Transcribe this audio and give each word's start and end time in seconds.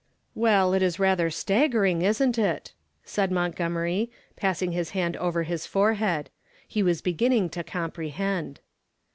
"Well, 0.33 0.73
it 0.73 0.81
is 0.81 0.97
rather 0.97 1.29
staggering, 1.29 2.01
isn't 2.01 2.39
it?" 2.39 2.73
said 3.05 3.31
Montgomery, 3.31 4.09
passing 4.35 4.71
his 4.71 4.89
hand 4.97 5.15
over 5.17 5.43
his 5.43 5.67
forehead. 5.67 6.31
He 6.67 6.81
was 6.81 7.01
beginning 7.03 7.51
to 7.51 7.63
comprehend. 7.63 8.61